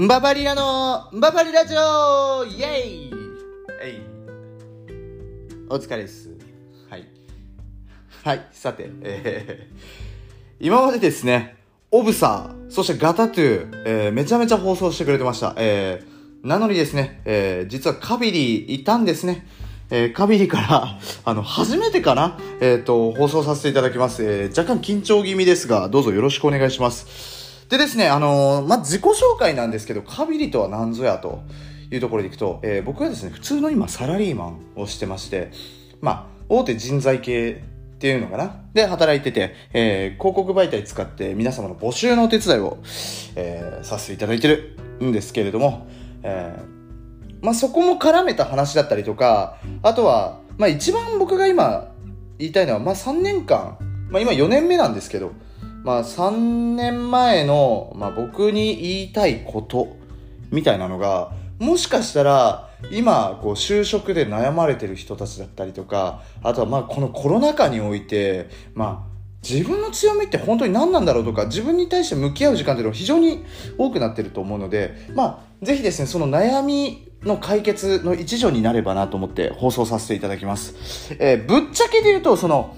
[0.00, 3.12] ンババリラのンババリラジオイエイ
[3.82, 4.00] えい
[5.68, 6.30] お疲れです。
[6.88, 7.06] はい。
[8.24, 11.58] はい、さて、えー、今までですね、
[11.90, 15.52] オブサー、そしてガタトゥー、えー、めちゃめちゃ放送してくれてました。
[15.58, 19.46] えー、なのにですね、えー、実はカビリいたんですね。
[19.90, 24.24] えー、カビリから、あの、初めてかなえっ、と、放送させていただきます。
[24.24, 27.39] えー、若干緊張気味ですが、どうぞよろしくお願いします。
[27.70, 31.42] でですね、あのーまあ、自己紹介なんですけど、カビリとは何ぞやと
[31.92, 35.52] いうところでいくと、えー僕はですね、普通の今サラリーマンをしてまして、
[36.00, 37.62] まあ、大手人材系
[37.94, 38.56] っていうのかな？
[38.74, 42.78] で、働いてて、えー広告媒体使って皆様の募集のお手伝いを、
[43.36, 45.86] えーさせていただいてるんですけれども、
[46.24, 51.86] えーまあ、そこも絡めた話だったりとか、あとは、まあ、一番僕が今
[52.38, 53.78] 言いたいのは、まあ、3年間、
[54.10, 55.30] まあ、今4年目なんですけど、
[55.82, 59.96] まあ、3年前の、まあ、僕に言いたいこと
[60.50, 69.10] みたいなのが、もしかしたら、今、こう、就職で悩まれてる人たちだったりとか、あとは、まあ、このコロナ禍において、まあ、
[69.42, 73.44] 自分の強みって本当に何なんだろうとか、自分に対して向き合う時間っていうのが非常に
[73.78, 81.14] 多くなってると思うので、まあ、ぜひですね、その悩みの解決の一助になればなと思って放送させていただきます。
[81.18, 82.76] えーぶっちゃけで言うと、その、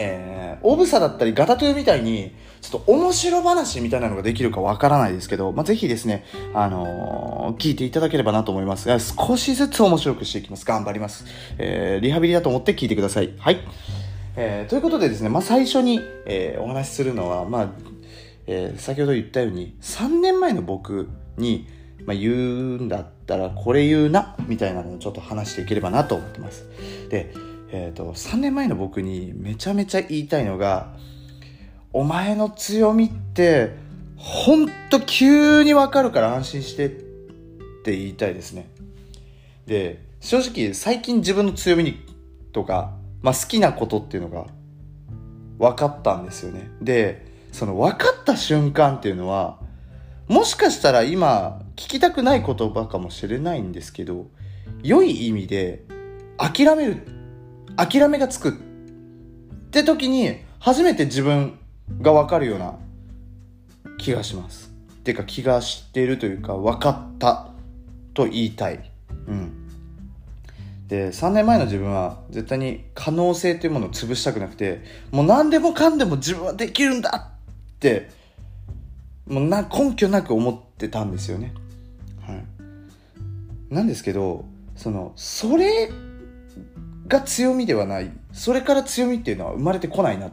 [0.00, 6.24] えー、オブサだったりガタトゥみたいに、ちょっと面白話みたいなのができるかわからないですけど、まあ、ぜひですね、
[6.54, 8.90] あのー聞いていただければなと思います。
[8.90, 10.64] え少しずつ面白くしていきます。
[10.64, 11.24] 頑張ります。
[11.58, 13.34] えーリハビリだと思って聞いてください。
[13.38, 13.58] はい。
[14.36, 17.68] えーということでですね、まあ、最初に、えーお話しするのは、まあ、
[18.46, 21.66] えー先ほど言ったように、3年前の僕に、
[22.04, 22.36] まあ、言う
[22.76, 26.66] んだったら、これ言うな、みたいなのをちょっと話していければなと思ってます。
[27.08, 27.32] で、
[27.70, 30.94] えっ、と、3年前の僕にめちゃめちゃ言いたいのが、
[31.92, 33.72] お前の強みって、
[34.16, 36.90] ほんと急にわかるから安心してっ
[37.84, 38.68] て言いたいですね。
[39.66, 42.00] で、正直最近自分の強みに
[42.52, 42.92] とか、
[43.22, 44.46] まあ好きなことっていうのが
[45.58, 46.70] 分かったんですよね。
[46.80, 49.58] で、その分かった瞬間っていうのは、
[50.26, 54.26] もしかしたら今聞きたくない言葉かもしれないんですけど、
[54.82, 55.84] 良い意味で
[56.36, 57.02] 諦める、
[57.78, 58.52] 諦めがつくっ
[59.70, 61.58] て時に初めて自分
[62.02, 62.74] が分かるような
[63.98, 64.72] 気がします。
[64.90, 67.50] っていうか気がしているというか分かった
[68.14, 68.90] と言いたい。
[69.28, 69.68] うん。
[70.88, 78.10] で、3年前の自分は絶対に可能性というものを潰したくなくて、もう何でもかんでも自分はできるんだって、
[79.28, 81.54] もうな根拠なく思ってたんですよね。
[82.26, 82.44] はい。
[83.72, 85.90] なんですけど、その、それ
[87.08, 88.10] が強みではない。
[88.32, 90.30] それから強みっていうのは生まれてこないな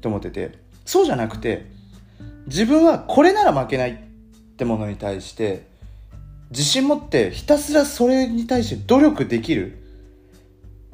[0.00, 1.66] と思ってて、そうじゃなくて、
[2.46, 3.96] 自分はこれなら負けないっ
[4.56, 5.66] てものに対して、
[6.50, 9.78] 自信持ってひたすらそれに対して努力できる。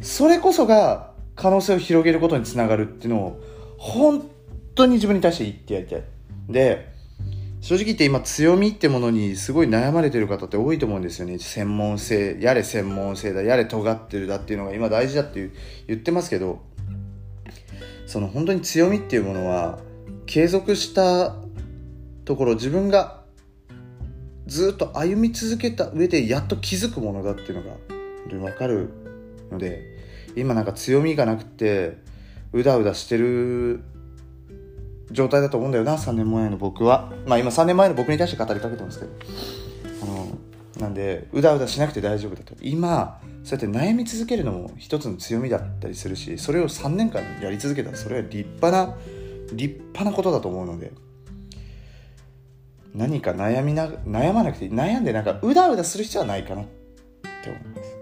[0.00, 3.40] それこそが可能性を広げることにつながるっていうのを
[3.76, 4.28] 本
[4.76, 6.02] 当に自分に対して言ってやりたい。
[6.48, 6.97] で、
[7.68, 11.38] 正直言って今強みってものにすごい悩まれてる方って多いと思うんですよね。
[11.38, 15.50] 専門性、やれ専門性だ、やれ尖ってるだっていうのが今大事だって
[15.86, 16.62] 言ってますけど、
[18.06, 19.80] その本当に強みっていうものは
[20.24, 21.36] 継続した
[22.24, 23.20] ところ自分が
[24.46, 27.78] ずっと歩み続けた上でやっと気づくものだっていうのが本
[28.30, 28.88] 当に分かる
[29.50, 29.82] ので
[30.36, 31.98] 今なんか強みがなくて
[32.54, 33.82] うだうだしてる
[35.10, 37.12] 状態だと思うんだよな3年前の僕は。
[37.26, 39.12] まあ今3年前の僕に対して語りかけてますけど。
[40.02, 40.38] あの
[40.80, 42.54] なんでうだうだしなくて大丈夫だと。
[42.60, 48.96] 今そうやって悩み続けるのも一つの強みだったりするしそれを3年間やり続けたらそれは立派な
[49.52, 50.92] 立派なことだと思うので。
[52.94, 56.64] 何か悩みな悩まなくて悩んでなんかうだうだする必要はないかなっ
[57.44, 57.98] て思います。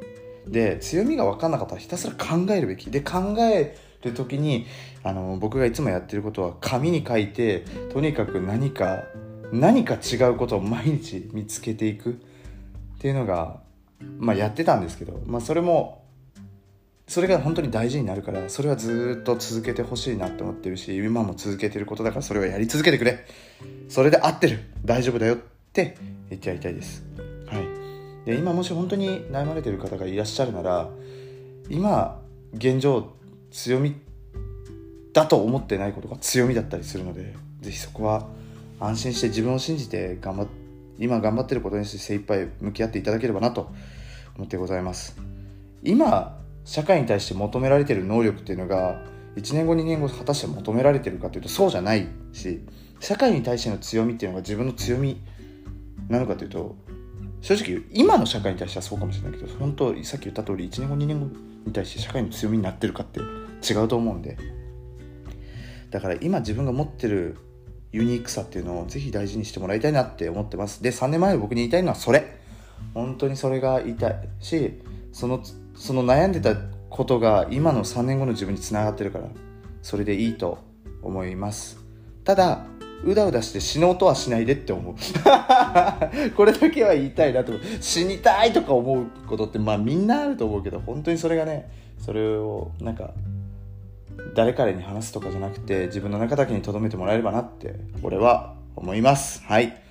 [0.50, 2.90] で強みが分かんなかったらひたすら考えるべき。
[2.90, 4.66] で考える時に
[5.02, 9.04] あの僕がいつもやってることは紙に書いてとにかく何か
[9.52, 12.14] 何か違うことを毎日見つけていくっ
[12.98, 13.60] ていうのが
[14.18, 16.04] まあやってたんですけど、まあ、それも
[17.08, 23.24] それが本当に大事になるからそれはずっと続けてほしいなって思ってるし今も続けてることだからそれはやり続けてくれ。
[23.88, 24.58] それで合ってる。
[24.84, 25.38] 大丈夫だよっ
[25.72, 25.96] て
[26.30, 27.04] 言ってやりたいです。
[27.46, 28.26] はい。
[28.26, 30.88] で今もし本当に悩まれてる方がいらっしゃるなら
[31.70, 32.20] 今
[32.54, 33.12] 現状
[33.56, 33.94] 強み
[35.14, 38.28] だと思ってないことが強みだったりするのでぜひそこは
[38.78, 40.46] 安心して自分を信じて頑張っ
[40.98, 43.70] 今頑張ってることにして精一杯向き合っていただければなと
[44.36, 45.18] 思ってございます。
[45.82, 49.02] 今社会に対して求められてる能力っていうのが
[49.36, 52.60] 1年後2年後果たして求められてるかというとそうじゃないし
[53.00, 55.20] 社会に対しての強みっていうのが自分の強み
[56.08, 56.76] なのかというと
[57.40, 61.26] 正直今の社会に対してはそうかもしれないけど本当さっき言った通り1年後2年後
[61.66, 63.20] に対して社会の強みになってるかって
[63.68, 64.36] 違うと思うんで。
[65.90, 67.36] だから今自分が持ってる
[67.92, 70.82] ユニークさっていうのをぜひ大事にしてもらいたいなって思ってます。
[70.82, 72.40] で3年前の僕に言いたいのはそれ。
[72.94, 74.82] 本当にそれが言いたいし
[75.12, 75.42] その
[75.74, 76.54] その悩んでた
[76.90, 79.28] ことが今の3年後の自分につながってるから
[79.82, 80.58] それでいいと
[81.02, 81.78] 思います。
[82.24, 82.64] ただ
[83.04, 84.94] うだうだして死のうとはしないでって思う。
[86.36, 93.12] これだけは言いたいなと死にたいとか思うことってまあみんなあると思うけど本当にそれがねそれをなんか
[94.34, 99.42] 誰彼に話すとかじゃなくて自分の中だけに留めてもらえればなって俺は思います。
[99.44, 99.82] はい。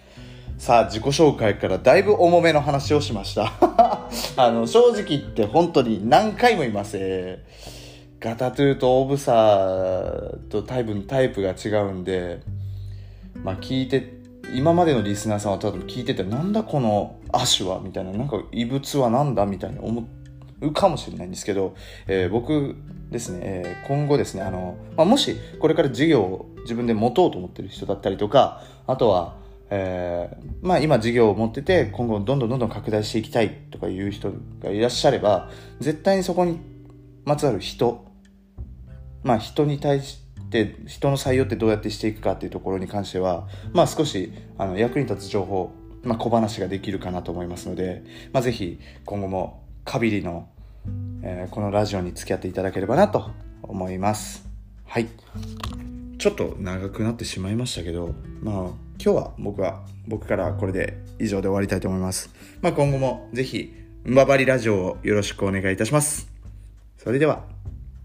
[0.57, 3.51] さあ自己紹介からだいぶ重めの話をしました。
[4.37, 12.41] あの正直言って本当に何回も言います、えー、ガタトゥーとオブサーとタイプタイプが違うんで
[13.43, 14.13] まあ聞いて
[14.53, 17.81] 今までのリスナーさんは多分聞いててなんだこの亜種は？
[17.81, 19.45] みたいななんか異物はなんだ？
[19.45, 20.05] みたいに思っ
[20.61, 21.75] うかもしれないんですけど、
[22.07, 22.75] えー、僕
[23.11, 34.31] ですね、えー、今後ですねあの、まあ、もしこれから事業を自分で持とうと思ってる人だったりとかあとはえー、まあ今事業を持ってて今後どんどんどんどん拡大していきたいとかいう人
[34.61, 35.49] がいらっしゃれば
[35.79, 36.59] 絶対にそこに
[37.25, 38.05] まつわる人
[39.23, 40.19] まあ人に対し
[40.51, 45.71] て人の採用ってどうやってしていくかっていうところに関してはまあ少しあの役に立つ情報、
[46.03, 48.03] まあ、小話ができるかなと思いますので、
[48.33, 50.49] まあ、ぜひ今後もカビリの、
[51.23, 53.31] えー、このラジオに付き合っていただければなと
[53.63, 54.45] 思います
[54.85, 55.07] はい
[56.17, 58.55] ちょっと長くなってしまいましたけどまあ
[59.01, 62.29] 今日は僕は僕からこれで以上で終わりたいと思います。
[62.61, 63.73] まあ、今後もぜひ、
[64.07, 66.27] んばばりラジオをよろしくお願いいたします。
[66.97, 67.43] それでは、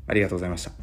[0.07, 0.80] ありがとうございました。